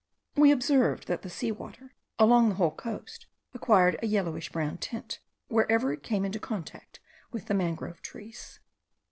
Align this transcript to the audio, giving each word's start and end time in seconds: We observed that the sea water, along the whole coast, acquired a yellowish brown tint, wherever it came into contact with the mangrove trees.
We 0.35 0.49
observed 0.51 1.07
that 1.09 1.21
the 1.21 1.29
sea 1.29 1.51
water, 1.51 1.93
along 2.17 2.49
the 2.49 2.55
whole 2.55 2.71
coast, 2.71 3.27
acquired 3.53 3.99
a 4.01 4.07
yellowish 4.07 4.51
brown 4.51 4.79
tint, 4.79 5.19
wherever 5.47 5.93
it 5.93 6.01
came 6.01 6.25
into 6.25 6.39
contact 6.39 6.99
with 7.31 7.45
the 7.45 7.53
mangrove 7.53 8.01
trees. 8.01 8.59